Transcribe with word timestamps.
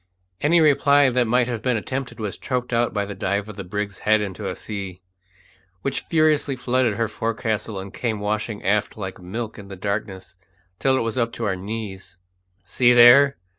Any 0.41 0.59
reply 0.59 1.11
that 1.11 1.27
might 1.27 1.47
have 1.47 1.61
been 1.61 1.77
attempted 1.77 2.19
was 2.19 2.35
choked 2.35 2.73
out 2.73 2.91
by 2.91 3.05
the 3.05 3.13
dive 3.13 3.47
of 3.47 3.55
the 3.55 3.63
brig's 3.63 3.99
head 3.99 4.19
into 4.19 4.49
a 4.49 4.55
sea, 4.55 4.99
which 5.83 5.99
furiously 6.01 6.55
flooded 6.55 6.95
her 6.95 7.07
forecastle 7.07 7.79
and 7.79 7.93
came 7.93 8.19
washing 8.19 8.63
aft 8.63 8.97
like 8.97 9.21
milk 9.21 9.59
in 9.59 9.67
the 9.67 9.75
darkness 9.75 10.37
till 10.79 10.97
it 10.97 11.01
was 11.01 11.19
up 11.19 11.31
to 11.33 11.45
our 11.45 11.55
knees. 11.55 12.17
"See 12.65 12.93
there!" 12.93 13.37